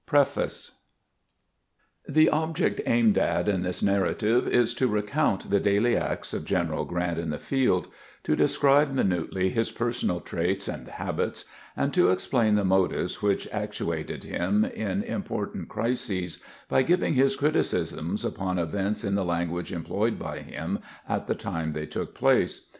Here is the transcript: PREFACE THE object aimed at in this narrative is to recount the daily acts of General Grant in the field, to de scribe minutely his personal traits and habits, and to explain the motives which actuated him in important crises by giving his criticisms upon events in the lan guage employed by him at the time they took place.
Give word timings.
PREFACE 0.07 0.79
THE 2.09 2.27
object 2.31 2.81
aimed 2.87 3.19
at 3.19 3.47
in 3.47 3.61
this 3.61 3.83
narrative 3.83 4.47
is 4.47 4.73
to 4.73 4.87
recount 4.87 5.51
the 5.51 5.59
daily 5.59 5.95
acts 5.95 6.33
of 6.33 6.43
General 6.43 6.85
Grant 6.85 7.19
in 7.19 7.29
the 7.29 7.37
field, 7.37 7.87
to 8.23 8.35
de 8.35 8.47
scribe 8.47 8.91
minutely 8.91 9.51
his 9.51 9.69
personal 9.69 10.19
traits 10.19 10.67
and 10.67 10.87
habits, 10.87 11.45
and 11.77 11.93
to 11.93 12.09
explain 12.09 12.55
the 12.55 12.65
motives 12.65 13.21
which 13.21 13.47
actuated 13.51 14.23
him 14.23 14.65
in 14.65 15.03
important 15.03 15.69
crises 15.69 16.39
by 16.67 16.81
giving 16.81 17.13
his 17.13 17.35
criticisms 17.35 18.25
upon 18.25 18.57
events 18.57 19.03
in 19.03 19.13
the 19.13 19.23
lan 19.23 19.49
guage 19.51 19.71
employed 19.71 20.17
by 20.17 20.39
him 20.39 20.79
at 21.07 21.27
the 21.27 21.35
time 21.35 21.73
they 21.73 21.85
took 21.85 22.15
place. 22.15 22.65